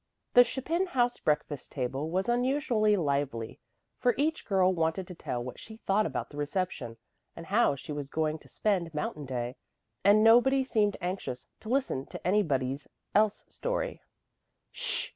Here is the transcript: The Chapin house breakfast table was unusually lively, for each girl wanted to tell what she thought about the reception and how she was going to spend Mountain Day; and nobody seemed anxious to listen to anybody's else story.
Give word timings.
The 0.33 0.43
Chapin 0.43 0.87
house 0.87 1.19
breakfast 1.19 1.71
table 1.73 2.09
was 2.09 2.27
unusually 2.27 2.97
lively, 2.97 3.59
for 3.99 4.15
each 4.17 4.45
girl 4.47 4.73
wanted 4.73 5.05
to 5.07 5.13
tell 5.13 5.43
what 5.43 5.59
she 5.59 5.77
thought 5.77 6.07
about 6.07 6.29
the 6.31 6.37
reception 6.37 6.97
and 7.35 7.45
how 7.45 7.75
she 7.75 7.91
was 7.91 8.09
going 8.09 8.39
to 8.39 8.49
spend 8.49 8.95
Mountain 8.95 9.27
Day; 9.27 9.57
and 10.03 10.23
nobody 10.23 10.63
seemed 10.63 10.97
anxious 11.01 11.47
to 11.59 11.69
listen 11.69 12.07
to 12.07 12.27
anybody's 12.27 12.87
else 13.13 13.45
story. 13.47 14.01